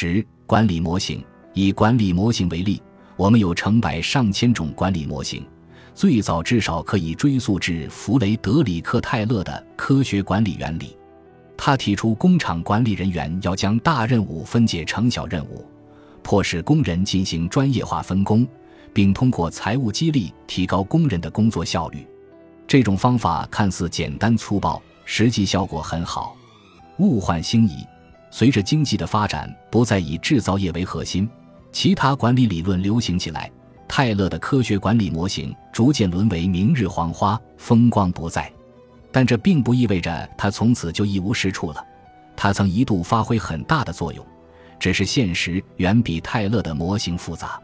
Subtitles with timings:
[0.00, 1.22] 十、管理模型。
[1.52, 2.82] 以管理模型为例，
[3.18, 5.46] 我们有成百上千种管理模型。
[5.94, 10.96] 最早至少可以追溯至弗雷德里克·泰勒的科学管理原理。
[11.54, 15.66] 他提出，工厂管理人员要将大任务分解成小任务，
[16.22, 18.48] 迫使工人进行专业化分工，
[18.94, 22.06] 并通过财务激励提高工人的工作效率。
[22.66, 26.34] 这种方法看似简单粗暴，实际效果很好。
[27.00, 27.84] 物换星移，
[28.30, 31.28] 随着经济的发展，不再以制造业为核心，
[31.72, 33.50] 其他管理理论流行起来。
[33.88, 38.50] 泰勒的科学管理模型逐渐沦为明日黄花，风光不再。
[39.10, 41.84] 但这并不意味着他从此就一无是处了。
[42.36, 44.24] 他曾一度发挥很大的作用，
[44.78, 47.60] 只是现实远比泰勒的模型复杂。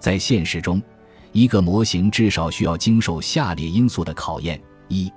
[0.00, 0.82] 在现实中，
[1.30, 5.10] 一个模型至少需要经受下列因素的考验：一，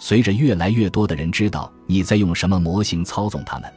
[0.00, 3.70] 随着越来越多的人知道你在用什么模型操纵他们，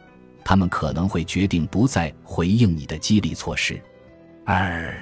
[0.46, 3.76] 他们可能会决定不再回应你的激励措施；
[4.46, 4.94] 二，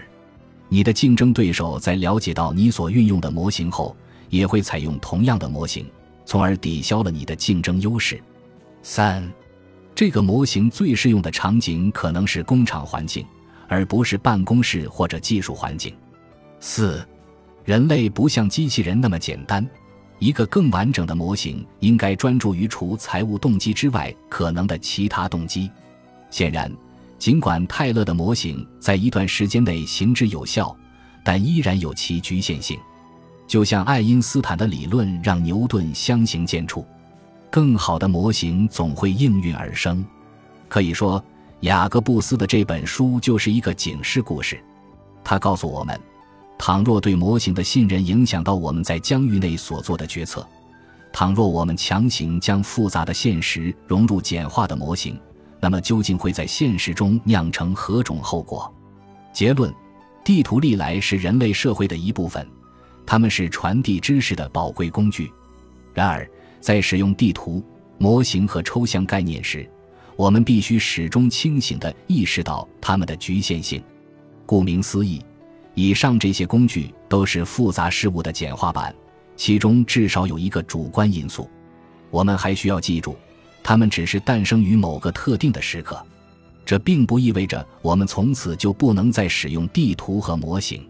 [0.70, 3.95] 你的竞争对手在了解到你所运用的模型后，
[4.30, 5.86] 也会采用同样的模型，
[6.25, 8.17] 从而抵消了你的竞争优势；
[8.83, 9.28] 三，
[9.94, 13.26] 这个模型最适用的场景可能是工厂环境，
[13.67, 15.94] 而不是办公室或者技术环境。
[16.59, 17.05] 四，
[17.66, 19.67] 人类不像机器人那么简单。
[20.22, 25.67] 一个更完整的模型应该专注于除财务动机之外可能的其他动机。
[26.30, 26.72] 显然，
[27.17, 30.77] 尽管泰勒的模型在一段时间内行之有效，
[31.23, 32.80] 但依然有其局限性。
[33.47, 36.86] 就像爱因斯坦的理论让牛顿相形见绌，
[37.49, 40.05] 更好的模型总会应运而生。
[40.69, 41.22] 可以说，
[41.61, 44.64] 雅各布斯的这本书就是一个警示故事，
[45.23, 45.99] 他告诉我们。
[46.64, 50.48] 倘若对模型的信任影响到我们在疆域内所做的决策，
[51.12, 55.20] 倘若我们强行将复杂的现实融入简化的模型，
[55.59, 58.72] 那么究竟会在现实中酿成何种后果？
[59.34, 59.73] 结论：
[60.23, 62.48] 地图历来是人类社会的一部分，
[63.08, 65.32] 它们是传递知识的宝贵工具。
[65.95, 66.30] 然而，
[66.60, 67.64] 在使用地图、
[67.98, 69.67] 模型和抽象概念时，
[70.16, 73.82] 我们必须始终清醒地意识到它们的局限性。
[74.45, 75.20] 顾名思义。
[75.73, 78.93] 以上这些工具都是复杂事物的简化版，
[79.36, 81.49] 其中至少有一个主观因素。
[82.09, 83.15] 我们还需要记住，
[83.64, 86.04] 它们只是诞生于某个特定的时刻。
[86.65, 90.87] 这并不意味着我们从此就不能再使用地图和模型。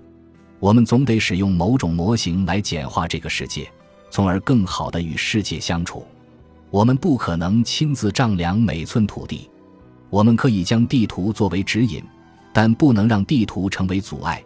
[0.60, 3.72] 我们总得使用某种模型来简化这个世界，
[4.10, 6.06] 从而更好地与世界相处。
[6.70, 9.50] 我们不可能亲自丈量每寸土地。
[10.10, 12.04] 我们可以将地图作为指引，
[12.54, 14.44] 但不能让地图成为阻碍。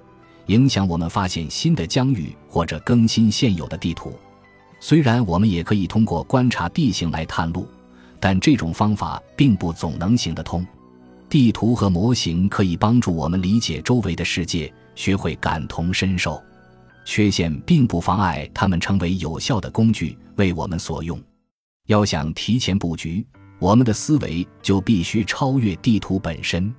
[0.48, 4.14] 影响我们发现新的疆域或者更新现有的地图。
[4.80, 7.68] 虽然我们也可以通过观察地形来探路，
[8.20, 10.66] 但这种方法并不总能行得通。
[11.28, 16.40] 地图和模型可以帮助我们理解周围的世界，学会感同身受。
[17.04, 21.20] 缺陷并不妨碍它们成为有效的工具，为我们所用。
[21.88, 23.26] 要想提前布局，
[23.60, 26.74] 我们的思维就必须超越地图本身。